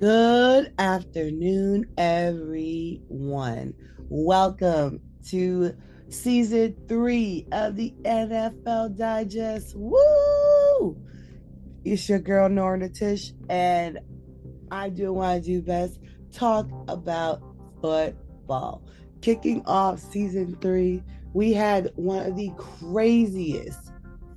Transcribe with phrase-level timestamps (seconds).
[0.00, 3.74] Good afternoon, everyone.
[4.08, 5.00] Welcome
[5.30, 5.74] to
[6.08, 9.74] season three of the NFL Digest.
[9.74, 10.96] Woo!
[11.84, 13.98] It's your girl Nora Tish, and
[14.70, 15.98] I do what I do best
[16.32, 17.42] talk about
[17.80, 18.84] football.
[19.20, 21.02] Kicking off season three,
[21.32, 23.90] we had one of the craziest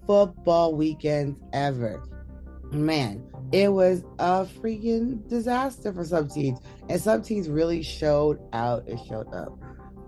[0.07, 2.01] football weekends ever.
[2.71, 6.59] Man, it was a freaking disaster for some teams.
[6.89, 9.57] And some teams really showed out and showed up.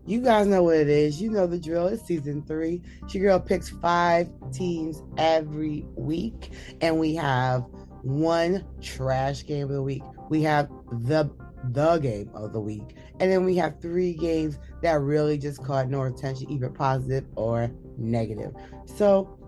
[0.06, 1.22] You guys know what it is.
[1.22, 1.88] You know the drill.
[1.88, 2.82] It's season three.
[3.08, 6.52] She girl picks five teams every week.
[6.82, 7.62] And we have
[8.02, 10.04] one trash game of the week.
[10.30, 11.30] We have the
[11.72, 12.96] the game of the week.
[13.20, 17.72] And then we have three games that really just caught no attention, either positive or
[17.98, 18.54] negative.
[18.86, 19.40] So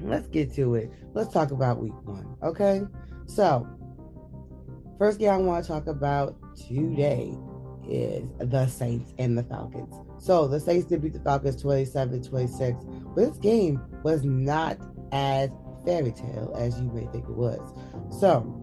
[0.00, 0.92] let's get to it.
[1.14, 2.36] Let's talk about week one.
[2.42, 2.82] Okay.
[3.26, 3.66] So,
[4.98, 7.90] first game I want to talk about today mm-hmm.
[7.90, 9.94] is the Saints and the Falcons.
[10.18, 14.78] So, the Saints did beat the Falcons 27 26, but this game was not
[15.12, 15.50] as
[15.84, 17.60] fairy tale as you may think it was.
[18.10, 18.62] So,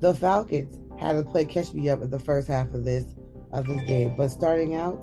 [0.00, 3.04] the Falcons had to play catch me up in the first half of this
[3.52, 5.00] of this game, but starting out,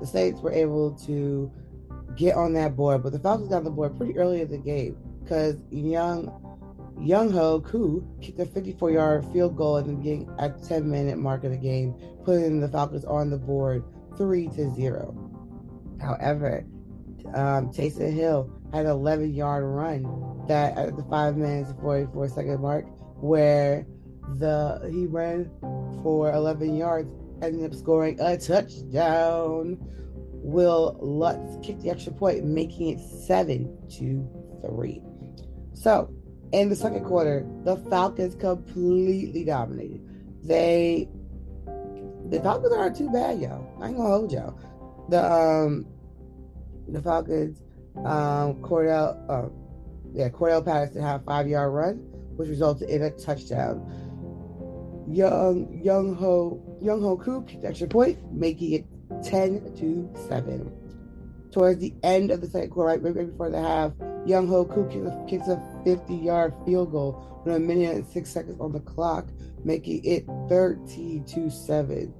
[0.00, 1.50] the Saints were able to
[2.16, 4.58] get on that board, but the Falcons got on the board pretty early in the
[4.58, 6.45] game because Young
[6.98, 10.90] Young Ho Koo kicked a 54 yard field goal at the beginning at the 10
[10.90, 11.94] minute mark of the game,
[12.24, 13.84] putting the Falcons on the board
[14.16, 15.96] 3 to 0.
[16.00, 16.64] However,
[17.34, 22.28] um, Taysom Hill had an 11 yard run that at the 5 minutes and 44
[22.28, 22.86] second mark
[23.20, 23.86] where
[24.38, 25.50] the he ran
[26.02, 27.08] for 11 yards
[27.42, 29.78] ended up scoring a touchdown.
[30.48, 34.28] Will Lutz kicked the extra point, making it 7 to
[34.64, 35.02] 3.
[35.72, 36.15] So,
[36.52, 40.00] in the second quarter, the Falcons completely dominated.
[40.42, 41.08] They
[42.28, 43.68] the Falcons aren't too bad, y'all.
[43.80, 44.58] I ain't gonna hold y'all.
[45.08, 45.86] The um
[46.88, 47.60] the Falcons
[47.96, 49.48] um Cordell uh,
[50.12, 51.96] yeah, Cordell Patterson had a five yard run,
[52.36, 53.84] which resulted in a touchdown.
[55.08, 58.86] Young Young Ho Young Ho Koo kicked extra point, making it
[59.24, 60.72] ten to seven.
[61.52, 63.92] Towards the end of the second quarter, right, right before the half,
[64.26, 64.88] Young Ho Koo
[65.28, 69.28] kicks a 50 yard field goal with a minute and six seconds on the clock,
[69.64, 72.12] making it 13 to 7.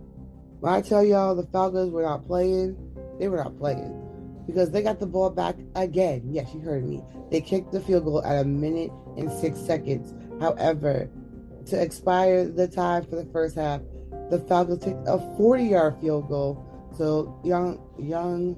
[0.61, 2.77] When I tell y'all the Falcons were not playing,
[3.19, 4.03] they were not playing
[4.47, 6.22] because they got the ball back again.
[6.31, 7.03] Yes, you heard me.
[7.31, 10.15] They kicked the field goal at a minute and six seconds.
[10.41, 11.11] However,
[11.66, 13.81] to expire the time for the first half,
[14.31, 16.62] the Falcons kicked a 40 yard field goal.
[16.97, 18.56] So young young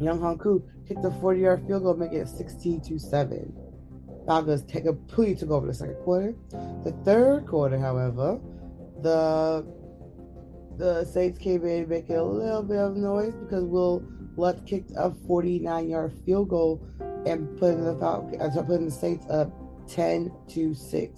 [0.00, 3.52] Young Hong Koo kicked a 40 yard field goal, making it 16 to 7.
[4.26, 6.34] Falcons take completely took over the second quarter.
[6.84, 8.40] The third quarter, however,
[9.00, 9.64] the
[10.76, 14.02] the Saints came in making a little bit of noise because Will
[14.36, 16.82] Lutz kicked a 49 yard field goal
[17.26, 19.52] and putting the Falcons, uh, putting the Saints up
[19.88, 21.12] 10 to 6.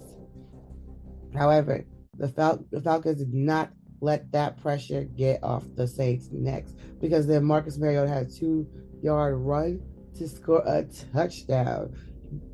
[1.33, 1.85] However,
[2.17, 3.71] the, Fal- the Falcons did not
[4.03, 8.67] let that pressure get off the Saints next because then Marcus Mariota had a two
[9.01, 9.81] yard run
[10.17, 10.83] to score a
[11.13, 11.95] touchdown.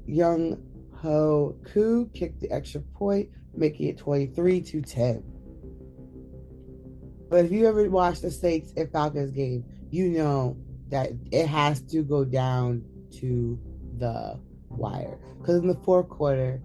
[0.05, 0.61] Young
[0.97, 5.23] Ho Koo kicked the extra point, making it 23 to 10.
[7.29, 10.57] But if you ever watched the Saints and Falcons game, you know
[10.89, 12.83] that it has to go down
[13.19, 13.59] to
[13.97, 14.39] the
[14.69, 15.17] wire.
[15.39, 16.61] Because in the fourth quarter,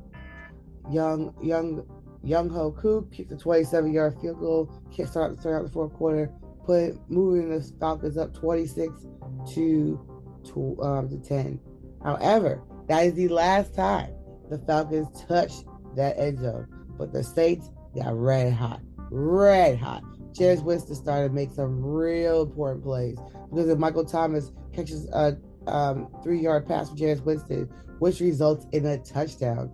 [0.91, 1.87] young young
[2.25, 5.93] Young Ho Koo kicked a 27 yard field goal, kick start, start out the fourth
[5.93, 6.33] quarter,
[6.65, 9.07] put moving the Falcons up 26
[9.55, 10.01] to,
[10.45, 11.61] to, um, to 10.
[12.03, 14.15] However, that is the last time
[14.51, 15.65] the Falcons touched
[15.97, 16.67] that end zone.
[16.97, 18.81] But the Saints got red hot,
[19.11, 20.03] red hot.
[20.33, 23.19] Jameis Winston started to make some real important plays
[23.51, 27.69] because if Michael Thomas catches a um, three yard pass from Jameis Winston,
[27.99, 29.71] which results in a touchdown.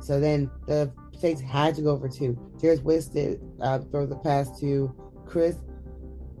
[0.00, 2.38] So then the Saints had to go for two.
[2.56, 4.94] Jameis Winston uh, throws the pass to
[5.26, 5.56] Chris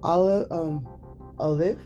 [0.02, 0.50] Olive.
[0.50, 0.86] Um,
[1.38, 1.80] Olive.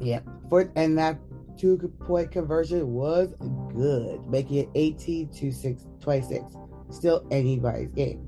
[0.00, 0.20] Yeah.
[0.48, 1.18] For and that
[1.56, 3.34] two point conversion was
[3.74, 6.56] good, making it 18 to 6, 26.
[6.90, 8.26] Still anybody's game.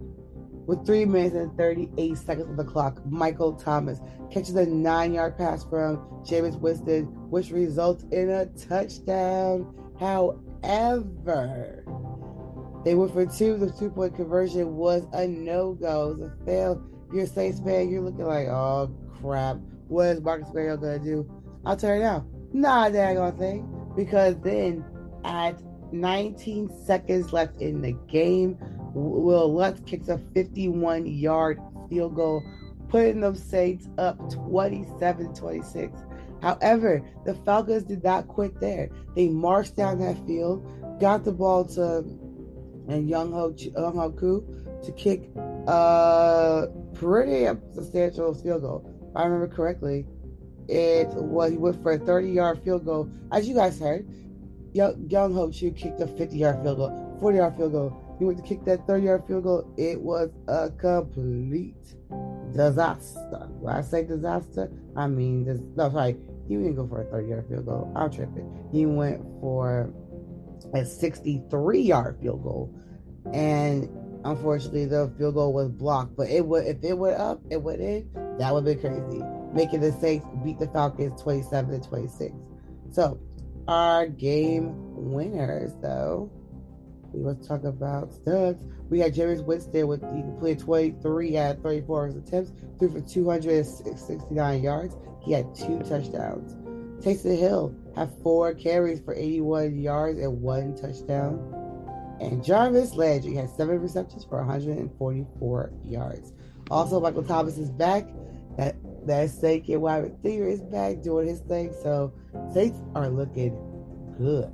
[0.67, 4.00] With three minutes and 38 seconds on the clock, Michael Thomas
[4.32, 9.72] catches a nine yard pass from Jameis Winston, which results in a touchdown.
[10.00, 11.84] However,
[12.87, 13.56] they went for two.
[13.56, 16.11] The two point conversion was a no go.
[16.11, 16.81] It was a fail.
[17.12, 19.56] You're Saints fan, you're looking like, oh crap.
[19.88, 21.29] What is Marcus Mariota gonna do?
[21.65, 22.03] I'll tell you
[22.53, 23.93] now, a daggone thing.
[23.97, 24.85] Because then
[25.25, 25.61] at
[25.93, 28.56] 19 seconds left in the game,
[28.94, 31.61] Will Lutz kicks a 51 yard
[31.91, 32.41] field goal,
[32.89, 35.93] putting the Saints up 27 26.
[36.41, 38.91] However, the Falcons did not quit there.
[39.17, 40.65] They marched down that field,
[41.00, 42.05] got the ball to
[42.88, 44.44] and Young Ho Young Ho Koo
[44.85, 45.31] to kick
[45.67, 49.09] a pretty substantial field goal.
[49.11, 50.06] If I remember correctly,
[50.69, 53.11] it was he went for a 30 yard field goal.
[53.33, 54.06] As you guys heard,
[54.73, 58.17] Young, Ho Koo kicked a 50 yard field goal, 40 yard field goal.
[58.19, 59.75] He went to kick that 30 yard field goal.
[59.77, 61.94] It was a complete
[62.53, 63.49] disaster.
[63.61, 66.17] When I say disaster, I mean, this, no, sorry,
[66.49, 67.93] he didn't go for a 30 yard field goal.
[67.97, 68.69] I'm tripping.
[68.73, 69.91] He went for
[70.75, 72.75] a 63 yard field goal.
[73.32, 73.88] And
[74.25, 76.17] unfortunately, the field goal was blocked.
[76.17, 78.08] But it would, if it went up, it went in,
[78.38, 79.23] that would be crazy.
[79.53, 82.32] Making the Saints beat the Falcons 27 to 26.
[82.91, 83.19] So,
[83.69, 86.31] our game winners, though,
[87.12, 88.62] we let's talk about studs.
[88.91, 94.97] We had Jameis Winston with he completed 23 at 34 attempts, threw for 269 yards.
[95.25, 96.55] He had two touchdowns.
[97.05, 101.52] Taysom Hill had four carries for 81 yards and one touchdown.
[102.20, 106.32] And Jarvis Landry had seven receptions for 144 yards.
[106.70, 108.06] Also, Michael Thomas is back.
[108.56, 108.76] That
[109.06, 111.72] that second wide receiver is back doing his thing.
[111.82, 112.12] So
[112.52, 113.54] Saints are looking
[114.19, 114.50] good.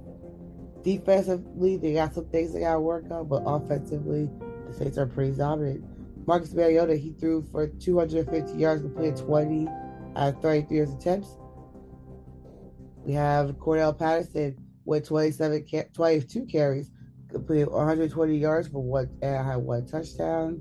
[0.82, 4.28] Defensively, they got some things they got to work on, but offensively,
[4.66, 5.84] the Saints are pretty dominant.
[6.26, 9.68] Marcus Mariota, he threw for 250 yards, completed 20
[10.16, 11.36] out of 33 attempts.
[13.04, 16.90] We have Cordell Patterson with 27, 22 carries,
[17.28, 20.60] completed 120 yards for one and had one touchdown.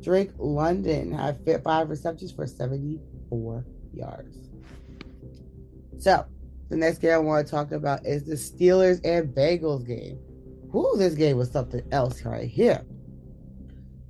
[0.00, 4.50] Drake London had five receptions for 74 yards.
[5.98, 6.24] So,
[6.68, 10.18] the next game I want to talk about is the Steelers and Bengals game.
[10.72, 12.84] Whoo, this game was something else right here.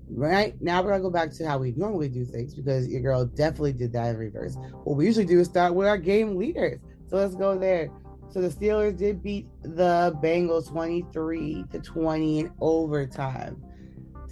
[0.08, 3.24] Right now, we're gonna go back to how we normally do things because your girl
[3.24, 4.56] definitely did that in reverse.
[4.84, 6.80] What we usually do is start with our game leaders.
[7.12, 7.90] So let's go there.
[8.30, 13.62] So the Steelers did beat the Bengals 23 to 20 in overtime.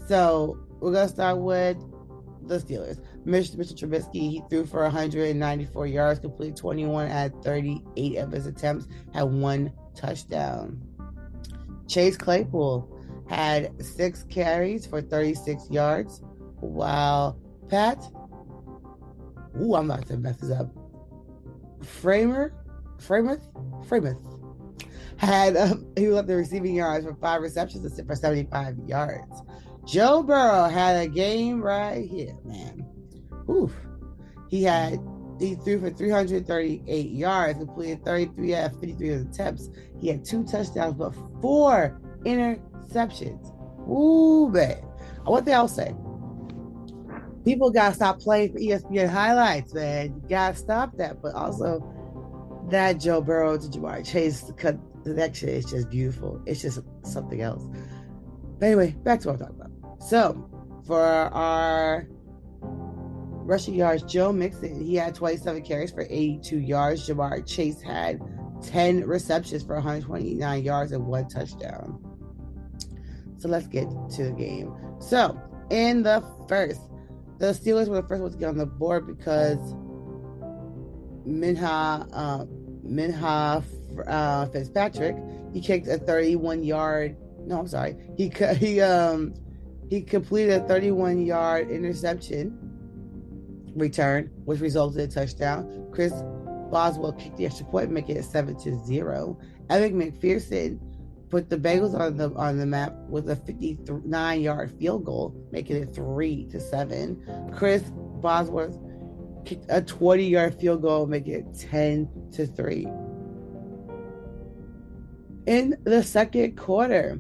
[0.09, 1.77] So we're gonna start with
[2.47, 2.99] the Steelers.
[3.27, 3.57] Mr.
[3.57, 3.75] Mr.
[3.75, 9.71] Trubisky, he threw for 194 yards, completed 21 at 38 of his attempts, had one
[9.95, 10.81] touchdown.
[11.87, 12.91] Chase Claypool
[13.29, 16.23] had six carries for 36 yards,
[16.61, 17.39] while
[17.69, 18.03] Pat,
[19.61, 20.75] ooh, I'm not to mess this up.
[21.83, 22.55] Framer,
[23.01, 23.43] Frameth,
[23.89, 24.19] Frameth
[25.17, 29.43] had um, he was the receiving yards for five receptions and for 75 yards.
[29.85, 32.87] Joe Burrow had a game right here, man.
[33.49, 33.73] Oof.
[34.49, 34.99] He had
[35.39, 39.71] he threw for 338 yards, completed 33 out of 53 attempts.
[39.99, 43.53] He had two touchdowns, but four interceptions.
[43.89, 44.83] Ooh, man.
[45.25, 45.95] One thing I'll say,
[47.45, 50.21] people gotta stop playing for ESPN highlights, man.
[50.23, 51.23] You gotta stop that.
[51.23, 51.81] But also,
[52.71, 56.43] that Joe Burrow to Ja'Marr Chase connection is just beautiful.
[56.47, 57.65] It's just something else.
[58.59, 60.03] But anyway, back to what I'm talking about.
[60.03, 60.49] So,
[60.87, 62.07] for our
[63.51, 67.09] rushing yards, Joe Mixon, he had 27 carries for 82 yards.
[67.09, 68.21] Ja'Marr Chase had
[68.63, 71.99] 10 receptions for 129 yards and one touchdown.
[73.39, 74.75] So let's get to the game.
[75.01, 75.41] So
[75.71, 76.81] in the first,
[77.39, 79.59] the Steelers were the first ones to get on the board because
[81.25, 82.45] Minha uh,
[82.91, 83.65] Minkah
[84.07, 85.17] uh, Fitzpatrick
[85.53, 87.17] he kicked a 31 yard.
[87.47, 87.97] No, I'm sorry.
[88.17, 89.35] He he um
[89.89, 92.57] he completed a 31 yard interception
[93.75, 95.89] return, which resulted in a touchdown.
[95.93, 96.13] Chris
[96.71, 99.39] Boswell kicked the extra point, making it seven to zero.
[99.69, 100.79] Evan McPherson
[101.29, 105.77] put the Bengals on the on the map with a 59 yard field goal, making
[105.77, 107.51] it three to seven.
[107.53, 107.83] Chris
[108.21, 108.79] Bosworth
[109.45, 112.87] kicked a 20 yard field goal, make it 10 to three.
[115.47, 117.19] In the second quarter,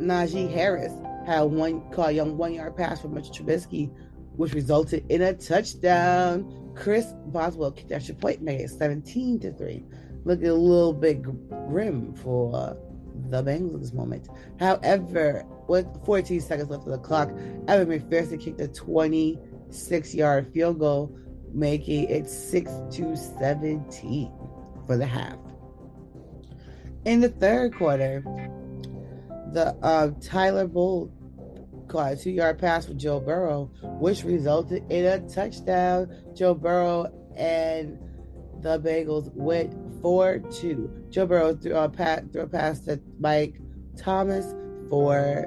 [0.00, 0.92] Najee Harris
[1.26, 3.90] had one caught young one yard pass from Mitchell Trubisky
[4.40, 6.72] which resulted in a touchdown.
[6.74, 9.84] Chris Boswell kicked extra point, made it 17 to 3.
[10.24, 12.74] Looking a little bit grim for uh,
[13.28, 14.28] the Bengals at this moment.
[14.58, 17.30] However, with 14 seconds left of the clock,
[17.68, 18.68] Evan McPherson kicked a
[19.70, 21.16] 26 yard field goal,
[21.52, 24.32] making it 6 to 17
[24.86, 25.36] for the half.
[27.04, 28.22] In the third quarter,
[29.52, 31.12] the uh, Tyler Bull
[31.88, 36.12] caught a two yard pass for Joe Burrow, which resulted in a touchdown.
[36.34, 37.98] Joe Burrow and
[38.60, 41.06] the Bengals went 4 2.
[41.10, 43.60] Joe Burrow threw a, pass, threw a pass to Mike
[43.96, 44.54] Thomas
[44.90, 45.46] for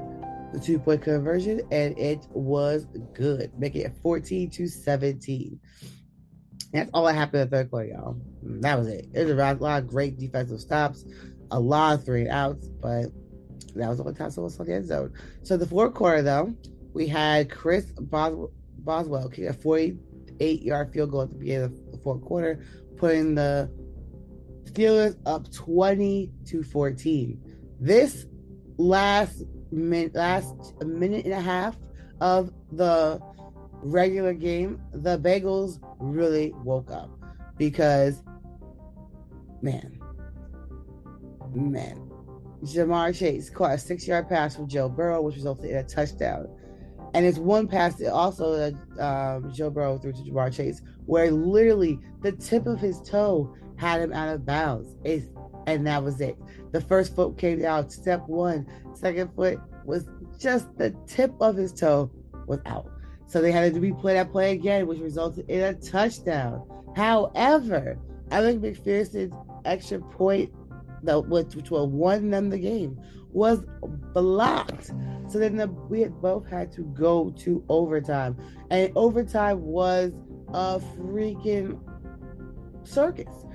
[0.54, 5.60] the two point conversion, and it was good, making it 14 to 17.
[6.72, 8.18] That's all that happened in the third quarter, y'all.
[8.46, 9.08] Mm, that was it.
[9.14, 11.06] It was a lot of great defensive stops,
[11.52, 13.06] a lot of three outs, but
[13.76, 15.14] that was the only time someone saw the end zone.
[15.42, 16.54] So the fourth quarter, though,
[16.94, 21.92] we had Chris Boswell, Boswell kick a 48 yard field goal at the beginning of
[21.92, 22.64] the fourth quarter,
[22.98, 23.70] putting the
[24.66, 27.40] Steelers up 20 to 14.
[27.80, 28.26] This
[28.78, 31.76] last min- last minute and a half
[32.22, 33.20] of the
[33.82, 37.10] regular game, the Bagels really woke up
[37.58, 38.24] because,
[39.62, 40.00] man,
[41.54, 42.10] man,
[42.64, 46.48] Ja'Marr Chase caught a six-yard pass from Joe Burrow, which resulted in a touchdown.
[47.14, 51.30] And it's one pass that also uh, um, Joe Burrow threw to Ja'Marr Chase, where
[51.30, 54.96] literally the tip of his toe had him out of bounds.
[55.04, 55.28] It's,
[55.68, 56.38] and that was it.
[56.72, 58.68] The first foot came down, step one.
[58.94, 60.08] Second foot was
[60.40, 62.12] just the tip of his toe
[62.48, 62.90] was out.
[63.28, 66.68] So they had to replay that play again, which resulted in a touchdown.
[66.96, 67.98] However,
[68.32, 69.34] Alec McPherson's
[69.66, 70.52] extra point,
[71.04, 73.00] that which, which will won them the game,
[73.32, 73.64] was
[74.14, 74.92] blocked.
[75.28, 78.38] So then the, we had both had to go to overtime,
[78.70, 80.14] and overtime was
[80.50, 81.80] a freaking
[82.84, 83.46] circus.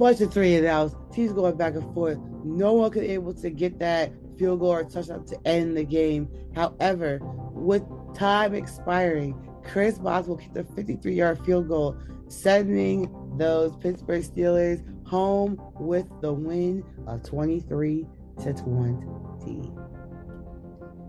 [0.00, 2.16] Bunch of three and outs, teams going back and forth.
[2.42, 6.26] No one could able to get that field goal or touchdown to end the game.
[6.54, 7.18] However,
[7.52, 7.82] with
[8.14, 15.60] time expiring, Chris Boswell kicked a 53 yard field goal, sending those Pittsburgh Steelers home
[15.78, 18.06] with the win of 23
[18.42, 19.70] to 20.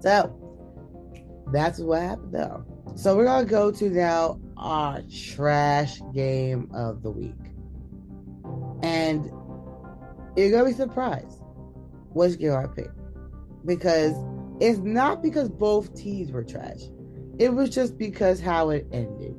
[0.01, 0.37] So
[1.53, 2.65] that's what happened though.
[2.95, 7.40] So we're gonna go to now our trash game of the week.
[8.83, 9.31] And
[10.35, 11.41] you're gonna be surprised
[12.13, 12.97] which game I picked.
[13.65, 14.15] Because
[14.59, 16.81] it's not because both teams were trash.
[17.39, 19.35] It was just because how it ended.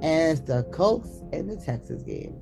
[0.00, 2.34] And it's the Colts and the Texas game.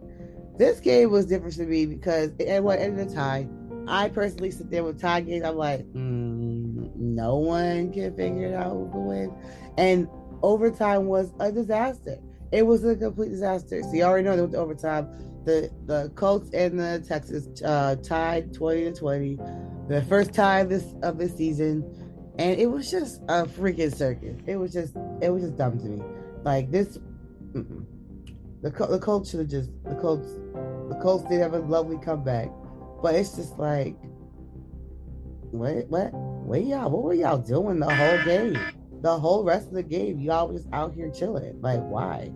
[0.59, 3.49] This game was different to me because at what end of the tie,
[3.89, 5.45] I personally sit there with tie games.
[5.45, 9.35] I'm like, mm, no one can figure it out who can win.
[9.77, 10.09] And
[10.43, 12.19] overtime was a disaster.
[12.57, 13.83] It was a complete disaster.
[13.83, 15.09] So you already know that with the overtime,
[15.45, 19.39] the the Colts and the Texas uh, tied 20 to 20,
[19.89, 21.85] the first tie of this of this season,
[22.39, 24.41] and it was just a freaking circus.
[24.47, 26.03] It was just it was just dumb to me.
[26.45, 26.99] Like this,
[27.53, 30.27] the the Colts should have just the Colts
[30.89, 32.49] the Colts did have a lovely comeback,
[33.03, 33.99] but it's just like
[35.51, 38.59] what what what y'all what were y'all doing the whole game?
[39.03, 41.61] The whole rest of the game, y'all was out here chilling.
[41.61, 42.33] Like why?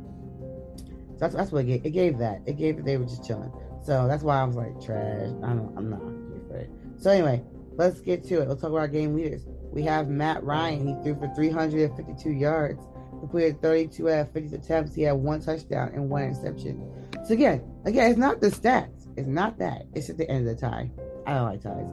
[1.21, 1.87] That's that's what it gave.
[1.87, 2.41] It gave that.
[2.47, 3.53] It gave that they were just chilling.
[3.83, 5.29] So that's why I was like trash.
[5.43, 5.73] I don't.
[5.77, 6.71] I'm not here for it.
[6.97, 7.45] So anyway,
[7.77, 8.49] let's get to it.
[8.49, 9.43] Let's talk about game leaders.
[9.71, 10.87] We have Matt Ryan.
[10.87, 12.83] He threw for 352 yards,
[13.21, 14.95] completed 32 out of 50 attempts.
[14.95, 16.83] He had one touchdown and one interception.
[17.27, 19.07] So again, again, it's not the stats.
[19.17, 19.87] It's not that.
[19.95, 20.91] It's at the end of the tie.
[21.27, 21.87] I don't like ties.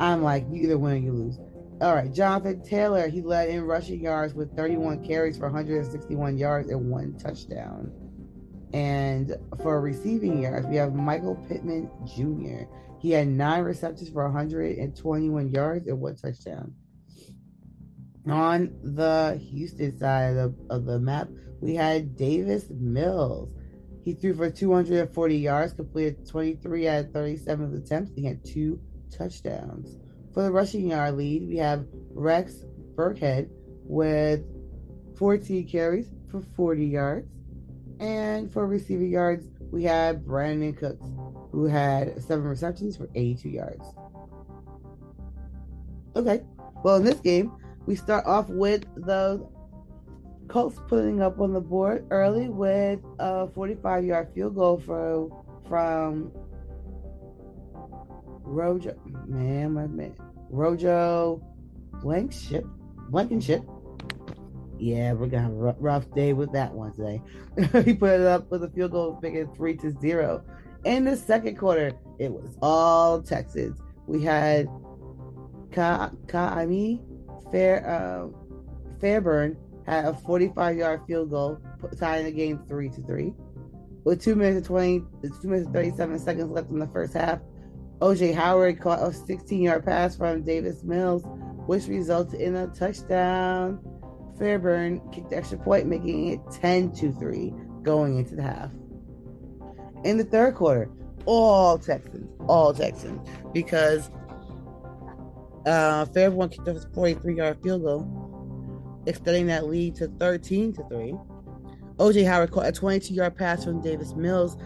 [0.00, 1.38] I'm like you either win or you lose.
[1.80, 3.08] All right, Jonathan Taylor.
[3.08, 7.92] He led in rushing yards with 31 carries for 161 yards and one touchdown.
[8.74, 12.64] And for receiving yards, we have Michael Pittman Jr.
[12.98, 16.74] He had nine receptions for 121 yards and one touchdown.
[18.28, 21.28] On the Houston side of the, of the map,
[21.60, 23.48] we had Davis Mills.
[24.02, 28.10] He threw for 240 yards, completed 23 out of 37 attempts.
[28.16, 29.98] He had two touchdowns.
[30.32, 32.64] For the rushing yard lead, we have Rex
[32.96, 33.48] Burkhead
[33.84, 34.42] with
[35.16, 37.33] 14 carries for 40 yards.
[38.04, 41.06] And for receiving yards, we had Brandin Cooks,
[41.52, 43.82] who had seven receptions for 82 yards.
[46.14, 46.42] Okay,
[46.82, 47.50] well, in this game,
[47.86, 49.42] we start off with the
[50.48, 56.30] Colts putting up on the board early with a 45 yard field goal for, from
[58.42, 59.00] Rojo.
[59.26, 60.14] Man, my man.
[60.50, 61.42] Rojo
[62.02, 62.66] Blankenship.
[63.08, 63.62] Blankenship
[64.78, 67.22] yeah, we're gonna have a rough day with that one today.
[67.84, 70.42] he put it up with a field goal, making three to zero.
[70.84, 73.78] In the second quarter, it was all Texas.
[74.06, 74.68] We had
[75.72, 77.00] Ka Ka'imi
[77.50, 78.28] Fair uh,
[79.00, 81.58] Fairbairn had a 45 yard field goal,
[81.98, 83.34] tying the game three to three.
[84.04, 84.98] With two minutes and 20,
[85.40, 87.40] two minutes and 37 seconds left in the first half,
[88.00, 91.22] OJ Howard caught a 16 yard pass from Davis Mills,
[91.66, 93.80] which resulted in a touchdown.
[94.38, 98.70] Fairbairn kicked the extra point, making it 10 to 3 going into the half.
[100.04, 100.90] In the third quarter,
[101.24, 104.10] all Texans, all Texans, because
[105.66, 110.84] Uh, Fairbairn kicked off a 43 yard field goal, extending that lead to 13 to
[110.88, 111.14] 3.
[111.96, 114.58] OJ Howard caught a 22 yard pass from Davis Mills,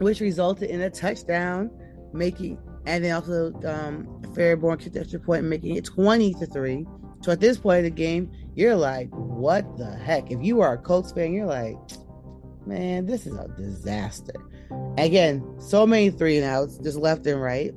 [0.00, 1.70] which resulted in a touchdown,
[2.12, 6.86] making and then also um, Fairbairn kicked extra point, making it 20 to 3.
[7.24, 10.30] So at this point of the game, you're like, what the heck?
[10.30, 11.78] If you are a Colts fan, you're like,
[12.66, 14.34] man, this is a disaster.
[14.98, 17.72] Again, so many three and outs, just left and right.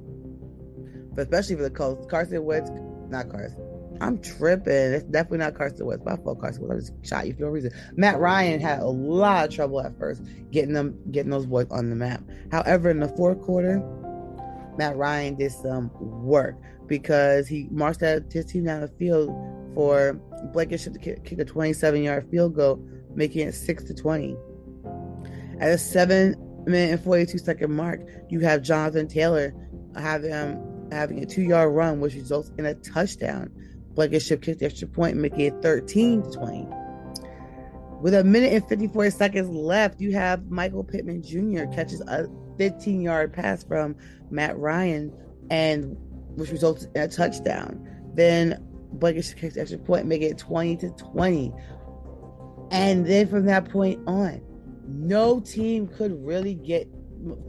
[1.16, 2.70] But especially for the Colts, Carson Wentz,
[3.08, 3.64] not Carson.
[4.02, 4.74] I'm tripping.
[4.74, 6.04] It's definitely not Carson Wentz.
[6.04, 6.90] My fault, Carson Wentz.
[6.90, 7.72] I just shot you for no reason.
[7.96, 11.90] Matt Ryan had a lot of trouble at first getting them, getting those boys on
[11.90, 12.22] the map.
[12.52, 13.82] However, in the fourth quarter,
[14.78, 19.30] Matt Ryan did some work because he marched that his team down the field
[19.74, 20.14] for
[20.54, 22.84] Blankenship to kick, a 27 yard field goal,
[23.16, 24.38] making it 6 to 20.
[25.60, 29.54] At a 7 minute and 42 second mark, you have Jonathan Taylor
[29.96, 33.52] having, um, having a two yard run, which results in a touchdown.
[33.94, 36.68] Blankenship kicked the extra point, making it 13 to 20.
[38.02, 41.66] With a minute and 54 seconds left, you have Michael Pittman Jr.
[41.74, 42.28] catches a
[42.58, 43.96] 15 yard pass from
[44.30, 45.12] Matt Ryan,
[45.50, 45.98] and
[46.38, 47.86] which results in a touchdown.
[48.14, 48.64] Then
[48.94, 51.52] Blankenship kicks extra point, make it 20 to 20.
[52.72, 54.42] And then from that point on,
[54.88, 56.88] no team could really get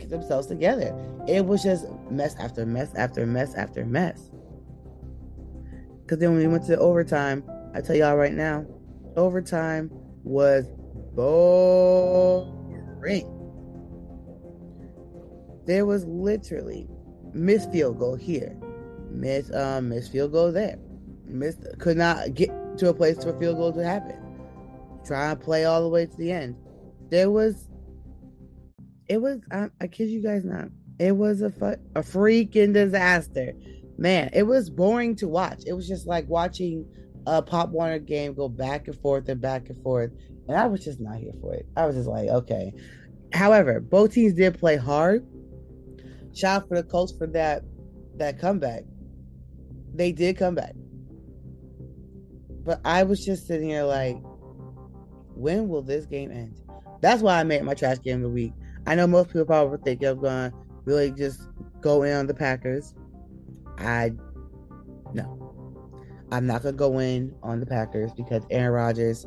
[0.08, 0.94] themselves together.
[1.26, 4.30] It was just mess after mess after mess after mess.
[6.02, 8.64] Because then when we went to overtime, I tell y'all right now,
[9.16, 9.90] overtime
[10.24, 10.64] was
[11.14, 12.54] boring.
[15.66, 16.88] There was literally
[17.34, 18.56] missed field goal here,
[19.10, 20.78] miss um miss field goal there,
[21.26, 24.16] missed could not get to a place for field goal to happen.
[25.04, 26.56] Try and play all the way to the end.
[27.10, 27.68] There was,
[29.08, 33.52] it was I, I kid you guys not, it was a fu- a freaking disaster,
[33.96, 34.30] man.
[34.32, 35.62] It was boring to watch.
[35.66, 36.86] It was just like watching
[37.26, 40.12] a Pop Warner game go back and forth and back and forth,
[40.48, 41.66] and I was just not here for it.
[41.76, 42.72] I was just like, okay.
[43.32, 45.26] However, both teams did play hard
[46.38, 47.62] shout out for the Colts for that
[48.16, 48.84] that comeback.
[49.98, 50.74] They did come back.
[52.64, 54.16] But I was just sitting here like,
[55.34, 56.60] when will this game end?
[57.00, 58.52] That's why I made my trash game of the week.
[58.86, 60.52] I know most people probably think I'm gonna
[60.84, 61.42] really just
[61.80, 62.94] go in on the Packers.
[63.78, 64.12] I
[65.12, 65.34] no.
[66.30, 69.26] I'm not gonna go in on the Packers because Aaron Rodgers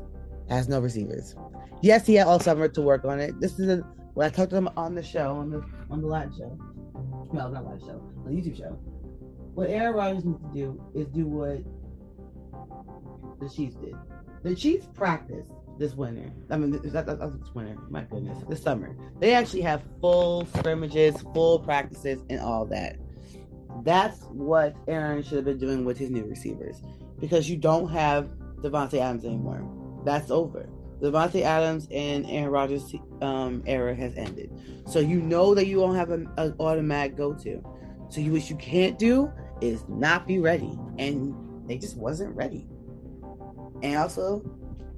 [0.50, 1.36] has no receivers.
[1.82, 3.40] Yes, he had all summer to work on it.
[3.42, 3.78] This is a,
[4.14, 6.58] what I talked to him on the show on the on the live show
[7.34, 8.78] no, not live show, The YouTube show.
[9.54, 11.62] What Aaron Rodgers needs to do is do what
[13.40, 13.96] the Chiefs did.
[14.44, 16.32] The Chiefs practiced this winter.
[16.50, 17.76] I mean, that, that, that's this winter.
[17.90, 22.98] My goodness, this summer they actually have full scrimmages, full practices, and all that.
[23.84, 26.82] That's what Aaron should have been doing with his new receivers,
[27.20, 28.30] because you don't have
[28.62, 29.68] Davante Adams anymore.
[30.06, 30.70] That's over.
[31.02, 34.52] Davante Adams and Aaron Rodgers um, era has ended.
[34.86, 37.64] So you know that you won't have an automatic go to.
[38.12, 41.34] So you, what you can't do is not be ready, and
[41.68, 42.68] they just wasn't ready.
[43.82, 44.44] And also,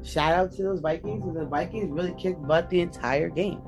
[0.04, 1.24] shout out to those Vikings.
[1.34, 3.62] The Vikings really kicked butt the entire game.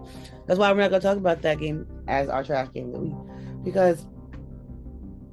[0.48, 3.00] That's why we're not gonna talk about that game as our trash game of the
[3.00, 4.08] week because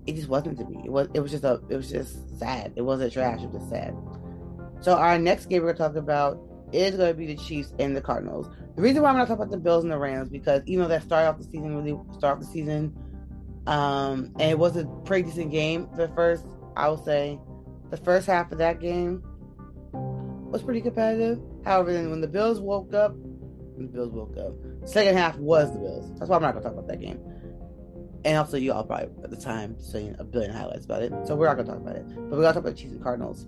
[0.07, 0.79] it just wasn't to be.
[0.85, 1.09] It was.
[1.14, 1.62] It was just a.
[1.70, 2.75] It was just sad.
[2.77, 3.40] It wasn't trash.
[3.40, 3.96] It was just sad.
[4.81, 6.38] So our next game we're gonna talk about
[6.72, 8.48] is going to be the Chiefs and the Cardinals.
[8.77, 10.88] The reason why I'm not talking about the Bills and the Rams because even though
[10.88, 12.94] that started off the season really start off the season,
[13.66, 15.88] um, and it was a pretty decent game.
[15.96, 16.46] The first,
[16.77, 17.38] I would say,
[17.90, 19.22] the first half of that game
[19.92, 21.40] was pretty competitive.
[21.64, 23.14] However, then when the Bills woke up,
[23.77, 24.55] the Bills woke up.
[24.88, 26.12] Second half was the Bills.
[26.18, 27.20] That's why I'm not to talk about that game.
[28.25, 31.35] And also, you all probably at the time saying a billion highlights about it, so
[31.35, 32.07] we're not to talk about it.
[32.07, 33.46] But we're to talk about the Chiefs and Cardinals.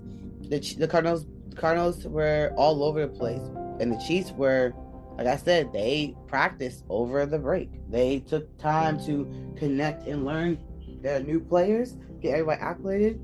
[0.49, 3.43] The, the Cardinals Cardinals were all over the place,
[3.81, 4.75] and the Chiefs were,
[5.17, 7.71] like I said, they practiced over the break.
[7.89, 10.59] They took time to connect and learn
[11.01, 13.21] their new players, get everybody acclimated.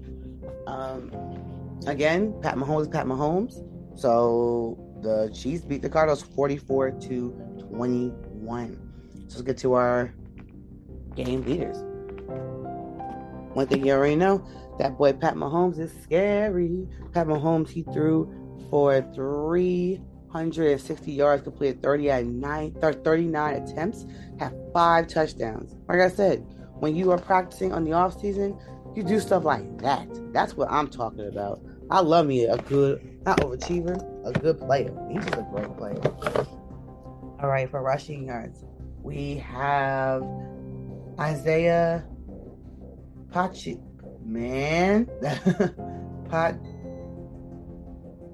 [0.66, 1.11] Um,
[1.87, 3.66] again, Pat Mahomes, Pat Mahomes.
[3.98, 7.31] So the Chiefs beat the Cardinals 44 to
[7.70, 8.92] 21.
[9.29, 10.14] So let's get to our
[11.16, 11.76] game leaders.
[13.55, 14.46] One thing you already know
[14.79, 16.87] that boy Pat Mahomes is scary.
[17.12, 18.33] Pat Mahomes, he threw
[18.70, 19.03] for
[20.32, 24.06] 360 yards, completed 39, 39 attempts,
[24.38, 25.74] had five touchdowns.
[25.88, 26.46] Like I said,
[26.78, 28.58] when you are practicing on the off season,
[28.94, 30.08] you do stuff like that.
[30.32, 31.60] That's what I'm talking about.
[31.90, 34.96] I love me a good, not overachiever, a good player.
[35.10, 36.00] He's just a great player.
[37.40, 38.64] All right, for rushing yards,
[39.02, 40.22] we have
[41.18, 42.04] Isaiah
[43.32, 43.80] Pachi
[44.24, 45.06] man,
[46.30, 46.54] Pot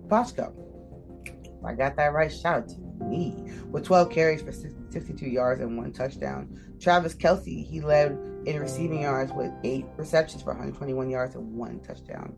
[0.08, 0.65] Pochko.
[1.66, 2.32] I got that right.
[2.32, 3.50] Shout out to me.
[3.70, 6.76] With 12 carries for 62 yards and one touchdown.
[6.80, 8.12] Travis Kelce, he led
[8.46, 12.34] in receiving yards with eight receptions for 121 yards and one touchdown.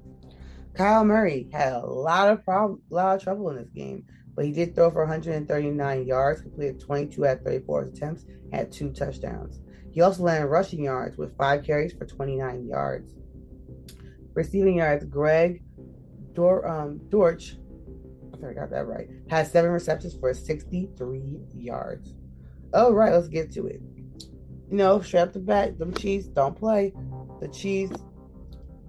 [0.74, 4.52] Kyle Murray had a lot of problem, lot of trouble in this game, but he
[4.52, 9.60] did throw for 139 yards, completed 22 at 34 attempts, had two touchdowns.
[9.90, 13.16] He also in rushing yards with five carries for 29 yards.
[14.34, 15.62] Receiving yards, Greg
[16.34, 17.56] Dor, um, Dortch,
[18.44, 21.22] I got that right, had seven receptions for 63
[21.54, 22.14] yards.
[22.74, 23.80] All right, let's get to it.
[24.70, 26.92] You know, straight up the bat, them Chiefs don't play.
[27.40, 27.96] The Chiefs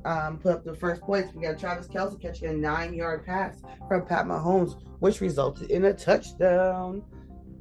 [0.06, 1.34] um, put up the first points.
[1.34, 5.94] We got Travis Kelce catching a nine-yard pass from Pat Mahomes, which resulted in a
[5.94, 7.04] touchdown.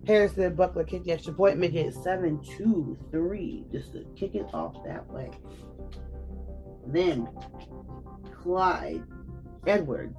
[0.07, 4.47] Harrison Butker kicked the extra point, making it 7 2 3, just to kick it
[4.55, 5.31] off that way.
[6.87, 7.29] Then
[8.43, 9.05] Clyde
[9.67, 10.17] Edwards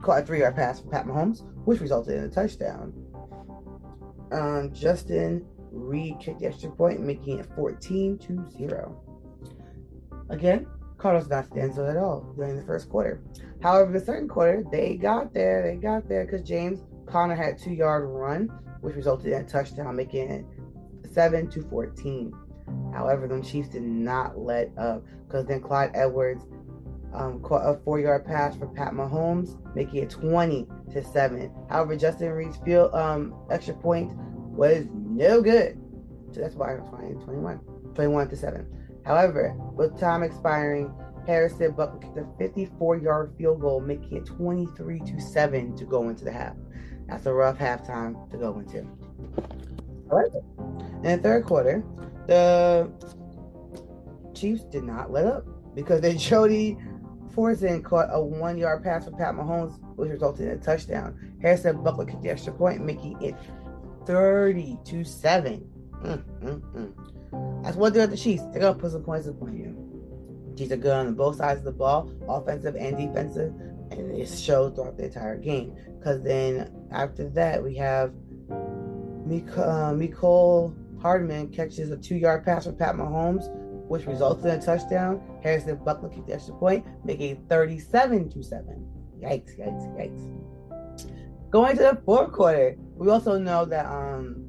[0.00, 2.92] caught a three yard pass from Pat Mahomes, which resulted in a touchdown.
[4.32, 9.02] Um, Justin Reid kicked the extra point, making it 14 to 0.
[10.28, 10.66] Again,
[10.98, 13.22] Cardinals not still at all during the first quarter.
[13.62, 15.62] However, the second quarter, they got there.
[15.62, 18.48] They got there because James Conner had a two yard run,
[18.80, 20.44] which resulted in a touchdown, making it
[21.12, 22.32] 7 to 14.
[22.92, 26.44] However, the Chiefs did not let up because then Clyde Edwards
[27.16, 31.50] um, caught a four yard pass for Pat Mahomes, making it 20 to 7.
[31.68, 35.80] However, Justin Reid's field um, extra point was no good.
[36.32, 37.60] So that's why was 20, 21,
[37.94, 38.66] 21 to 7.
[39.04, 40.92] However, with time expiring,
[41.26, 46.08] Harrison Butker kicked a 54 yard field goal, making it 23 to 7 to go
[46.08, 46.54] into the half.
[47.08, 48.86] That's a rough halftime to go into.
[50.10, 50.42] However,
[51.02, 51.84] in the third quarter,
[52.26, 52.90] the
[54.34, 56.76] Chiefs did not let up because then Jody
[57.36, 61.36] Fortson caught a one yard pass for Pat Mahomes, which resulted in a touchdown.
[61.42, 63.34] Harrison Butker kicked the extra point, making it
[64.06, 65.68] 30 to 7.
[66.02, 67.62] Mm, mm, mm.
[67.62, 68.42] That's what they're at the Chiefs.
[68.52, 70.54] They're going to put some points up on you.
[70.56, 73.52] Chiefs are good on both sides of the ball, offensive and defensive,
[73.90, 75.76] and it shows throughout the entire game.
[75.98, 78.14] Because then after that, we have
[79.26, 83.44] Mik- uh, Mecole Hardman catches a two yard pass from Pat Mahomes,
[83.88, 85.20] which resulted in a touchdown.
[85.42, 88.86] Harrison Butker kicked the extra point, making it 37 to 7.
[89.20, 91.50] Yikes, yikes, yikes.
[91.50, 94.46] Going to the fourth quarter, we also know that um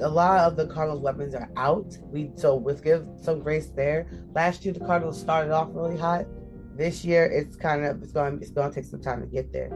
[0.00, 1.96] a lot of the Cardinals' weapons are out.
[2.02, 4.06] We so let's give some grace there.
[4.34, 6.26] Last year the Cardinals started off really hot.
[6.76, 9.52] This year it's kind of it's going it's going to take some time to get
[9.52, 9.70] there.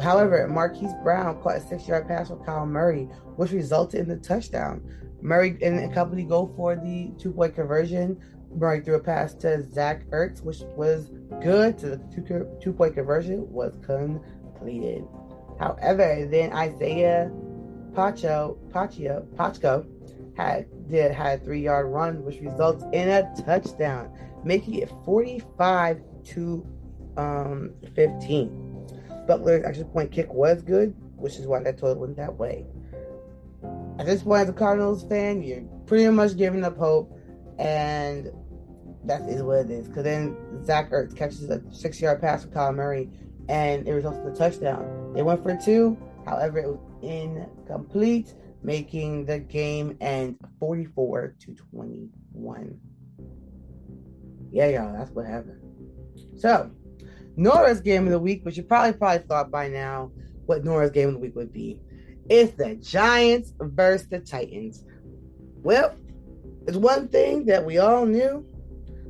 [0.00, 3.04] However, Marquise Brown caught a six-yard pass from Kyle Murray,
[3.36, 4.82] which resulted in the touchdown.
[5.22, 8.20] Murray and the company go for the two-point conversion.
[8.54, 11.80] Murray threw a pass to Zach Ertz, which was good.
[11.80, 15.04] So the two, two-point conversion was completed.
[15.58, 17.30] However, then Isaiah
[17.94, 19.86] Pacho, Pacho, Pachko
[20.36, 24.10] had did had a three yard run, which results in a touchdown,
[24.44, 26.66] making it 45 to
[27.16, 28.70] um, 15.
[29.26, 32.66] Butler's extra point kick was good, which is why that total went that way.
[34.00, 37.14] At this point, as a Cardinals fan, you're pretty much giving up hope,
[37.58, 38.32] and
[39.04, 39.88] that is what it is.
[39.88, 43.10] Because then Zach Ertz catches a six yard pass from Kyle Murray,
[43.50, 45.12] and it results in a touchdown.
[45.12, 48.32] They went for two, however, it was incomplete,
[48.62, 52.80] making the game end 44 to 21.
[54.50, 55.60] Yeah, y'all, that's what happened.
[56.38, 56.70] So,
[57.36, 60.10] Nora's game of the week, which you probably probably thought by now
[60.46, 61.82] what Nora's game of the week would be.
[62.30, 64.84] It's the Giants versus the Titans.
[65.64, 65.96] Well,
[66.68, 68.46] it's one thing that we all knew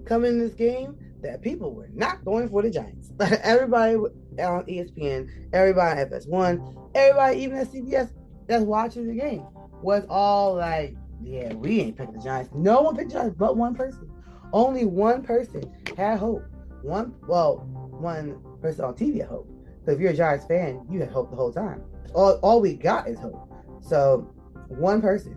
[0.06, 3.12] coming in this game that people were not going for the Giants.
[3.20, 8.11] everybody on ESPN, everybody on FS1, everybody even at CBS
[8.46, 9.44] that's watching the game
[9.83, 12.50] was all like, yeah, we ain't picking the Giants.
[12.54, 14.11] No one picked the Giants but one person.
[14.54, 16.42] Only one person had hope.
[16.80, 17.59] One, well,
[17.90, 19.46] one person on TV had hope.
[19.85, 21.83] So if you're a Giants fan, you had hope the whole time.
[22.14, 23.48] All, all we got is hope.
[23.80, 24.32] So
[24.68, 25.36] one person,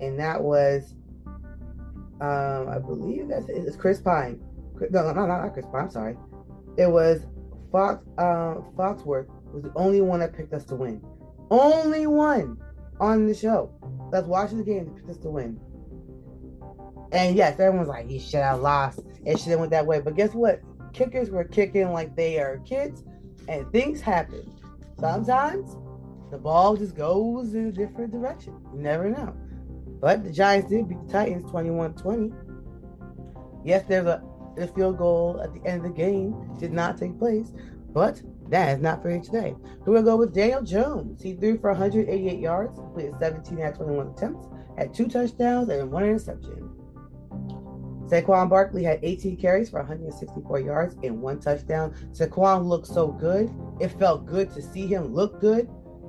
[0.00, 0.94] and that was,
[2.20, 3.64] um, I believe that's it.
[3.66, 4.40] It's Chris Pine.
[4.90, 5.82] No, no, no, not Chris Pine.
[5.82, 6.16] I'm sorry.
[6.76, 7.26] It was
[7.70, 8.04] Fox.
[8.18, 11.02] Um, Foxworth was the only one that picked us to win.
[11.50, 12.58] Only one
[13.00, 13.70] on the show
[14.10, 15.60] that's watching the game picked us to win.
[17.12, 19.00] And yes, everyone's like, he should have lost.
[19.24, 20.00] It should have went that way.
[20.00, 20.60] But guess what?
[20.92, 23.02] Kickers were kicking like they are kids,
[23.48, 24.50] and things happen.
[25.02, 25.76] Sometimes
[26.30, 28.54] the ball just goes in a different direction.
[28.72, 29.34] You never know.
[30.00, 32.32] But the Giants did beat the Titans 21 20.
[33.64, 34.22] Yes, there's a,
[34.58, 37.52] a field goal at the end of the game did not take place,
[37.92, 39.56] but that is not for here today.
[39.80, 41.20] We're going to go with Daniel Jones.
[41.20, 44.46] He threw for 188 yards, completed 17 out of 21 attempts,
[44.78, 46.70] had two touchdowns and one interception.
[48.12, 51.94] Saquon Barkley had 18 carries for 164 yards and one touchdown.
[52.12, 53.50] Saquon looked so good.
[53.80, 55.66] It felt good to see him look good.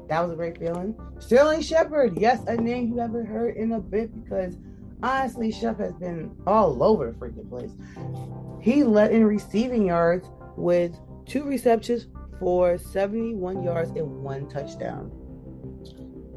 [0.10, 1.00] That was a great feeling.
[1.20, 4.58] Sterling Shepard, yes, a name you haven't heard in a bit because
[5.02, 7.72] honestly, Shep has been all over the freaking place.
[8.60, 10.94] He led in receiving yards with
[11.26, 15.10] two receptions for 71 yards and one touchdown.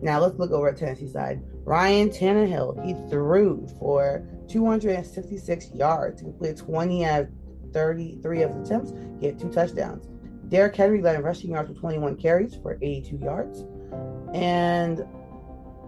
[0.01, 1.43] Now let's look over at Tennessee side.
[1.65, 6.21] Ryan Tannehill, he threw for 266 yards.
[6.21, 7.29] He completed 20 out of
[7.73, 8.93] 33 of his attempts.
[9.21, 10.09] He had two touchdowns.
[10.49, 13.65] Derrick Henry led in rushing yards with 21 carries for 82 yards.
[14.35, 14.99] And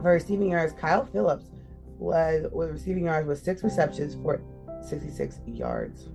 [0.03, 1.47] for receiving yards, Kyle Phillips
[2.01, 4.40] led with receiving yards with six receptions for
[4.87, 6.09] 66 yards.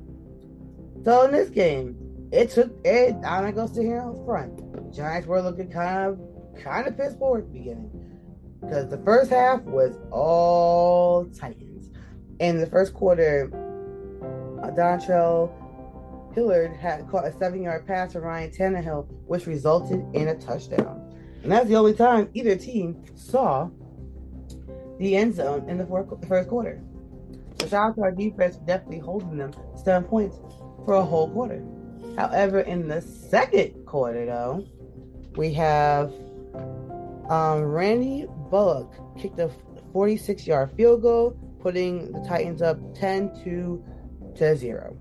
[1.03, 1.97] So in this game,
[2.31, 3.13] it took it.
[3.25, 4.73] I'm not gonna sit here on the front.
[4.73, 6.19] The Giants were looking kind of
[6.63, 7.91] kind of pissed forward at the beginning
[8.61, 11.62] because the first half was all Titans.
[12.43, 13.49] In the first quarter,
[14.61, 15.49] uh, Dontrell
[16.35, 21.09] Hilliard had caught a seven-yard pass from Ryan Tannehill, which resulted in a touchdown.
[21.41, 23.69] And that's the only time either team saw
[24.99, 26.81] the end zone in the, fourth, first quarter.
[27.61, 30.35] So shout out to our defense for definitely holding them seven points
[30.83, 31.63] for a whole quarter.
[32.17, 34.67] However, in the second quarter, though,
[35.37, 36.11] we have
[37.29, 39.49] um, Randy Bullock kicked a
[39.93, 43.83] 46 yard field goal, putting the Titans up 10 to,
[44.35, 44.97] to 0.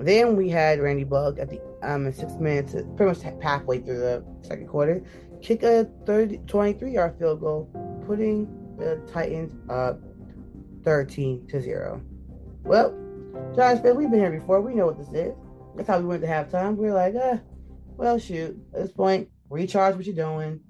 [0.00, 4.24] Then we had Randy Bullock at the um, six minutes, pretty much halfway through the
[4.42, 5.02] second quarter,
[5.40, 7.70] kick a 30, 23 yard field goal,
[8.06, 8.46] putting
[8.76, 10.00] the Titans up
[10.84, 12.02] 13 to 0.
[12.64, 12.90] Well,
[13.54, 14.60] Giants fans, we've been here before.
[14.60, 15.34] We know what this is.
[15.76, 16.76] That's how we went to halftime.
[16.76, 17.38] We are like, ah,
[17.96, 18.58] well, shoot.
[18.74, 20.60] At this point, recharge what you're doing.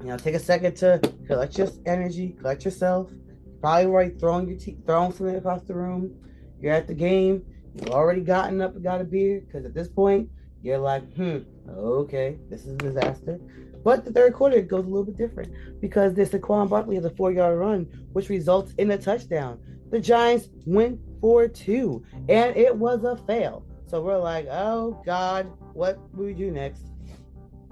[0.00, 3.10] You know, take a second to collect your energy, collect yourself.
[3.60, 6.14] Probably already throwing your te- throwing something across the room.
[6.60, 7.44] You're at the game.
[7.74, 10.30] You've already gotten up and got a beer because at this point,
[10.62, 11.38] you're like, hmm,
[11.68, 13.38] okay, this is a disaster.
[13.84, 17.10] But the third quarter goes a little bit different because this Saquon Barkley has a
[17.10, 19.60] four yard run, which results in a touchdown.
[19.90, 23.64] The Giants went for two, and it was a fail.
[23.86, 26.82] So we're like, oh God, what we do next?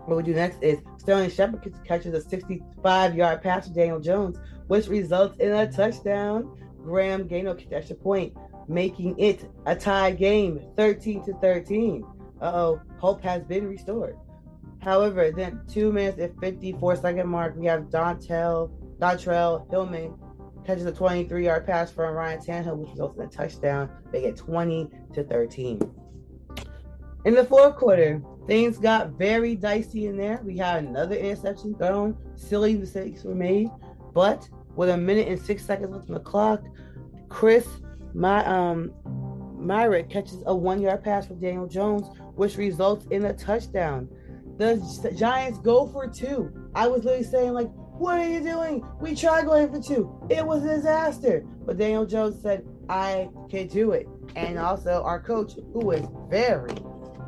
[0.04, 4.38] What we do next is Sterling Shepard catches a 65 yard pass to Daniel Jones,
[4.66, 6.58] which results in a touchdown.
[6.82, 8.34] Graham Gano kicked extra point,
[8.68, 12.04] making it a tie game, 13 to 13.
[12.40, 14.16] Uh oh, hope has been restored.
[14.80, 20.14] However, then two minutes and 54 second mark, we have Dontel, Dontrell Hillman
[20.64, 23.90] catches a 23 yard pass from Ryan Tannehill, which results in a touchdown.
[24.10, 25.80] They get 20 to 13.
[27.24, 30.40] In the fourth quarter, things got very dicey in there.
[30.44, 33.70] We had another interception thrown, silly mistakes were made,
[34.14, 36.62] but with a minute and six seconds left on the clock,
[37.28, 37.66] Chris
[38.14, 38.92] my um
[39.58, 44.08] Myarick catches a one yard pass from Daniel Jones, which results in a touchdown.
[44.58, 44.76] The
[45.16, 46.52] Giants go for two.
[46.74, 48.84] I was literally saying, like, what are you doing?
[49.00, 50.14] We tried going for two.
[50.30, 51.44] It was a disaster.
[51.64, 54.06] But Daniel Jones said, I can do it.
[54.36, 56.74] And also, our coach, who is very,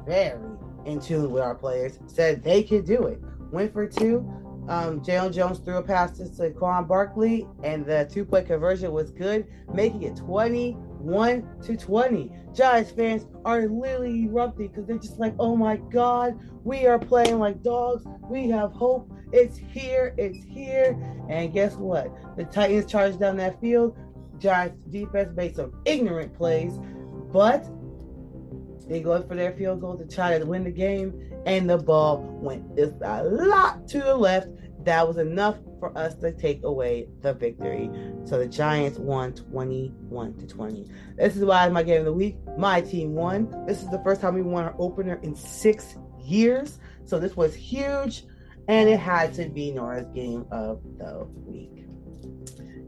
[0.07, 0.45] very
[0.85, 3.21] in tune with our players, said they could do it.
[3.51, 4.29] Went for two.
[4.69, 9.11] Um, Jalen Jones threw a pass to Saquon Barkley, and the two point conversion was
[9.11, 12.33] good, making it 21 to 20.
[12.55, 17.39] Giants fans are literally erupting because they're just like, oh my God, we are playing
[17.39, 18.05] like dogs.
[18.29, 19.11] We have hope.
[19.33, 20.15] It's here.
[20.19, 20.99] It's here.
[21.29, 22.13] And guess what?
[22.37, 23.97] The Titans charged down that field.
[24.39, 26.79] Giants defense made some ignorant plays,
[27.33, 27.65] but
[28.89, 32.19] they go for their field goal to try to win the game, and the ball
[32.41, 34.49] went just a lot to the left.
[34.85, 37.91] That was enough for us to take away the victory.
[38.25, 40.87] So the Giants won 21 to 20.
[41.17, 42.37] This is why my game of the week.
[42.57, 43.65] My team won.
[43.67, 46.79] This is the first time we won our opener in six years.
[47.05, 48.25] So this was huge,
[48.69, 51.85] and it had to be Nora's game of the week.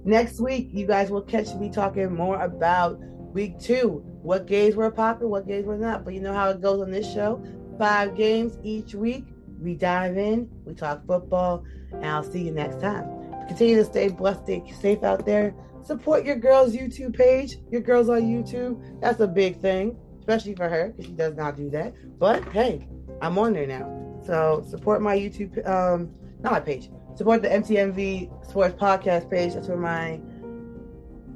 [0.04, 3.00] Next week, you guys will catch me talking more about
[3.32, 4.02] week two.
[4.22, 6.04] What games were popular, what games were not.
[6.04, 7.42] But you know how it goes on this show.
[7.78, 9.24] Five games each week.
[9.60, 13.06] We dive in, we talk football, and I'll see you next time.
[13.48, 15.54] Continue to stay blessed, stay safe out there.
[15.82, 17.56] Support your girl's YouTube page.
[17.70, 19.00] Your girl's on YouTube.
[19.00, 21.94] That's a big thing, especially for her because she does not do that.
[22.18, 22.86] But hey,
[23.20, 24.20] I'm on there now.
[24.24, 26.10] So support my YouTube, um,
[26.40, 26.90] not my page.
[27.16, 29.54] Support the MTMV Sports Podcast page.
[29.54, 30.20] That's where my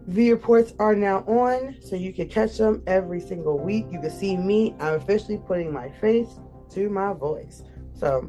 [0.08, 3.86] The reports are now on, so you can catch them every single week.
[3.90, 4.74] You can see me.
[4.80, 6.28] I'm officially putting my face
[6.70, 7.62] to my voice.
[7.94, 8.28] So,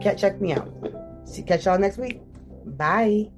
[0.00, 0.68] check me out.
[1.24, 2.20] See, catch y'all next week.
[2.64, 3.30] Bye.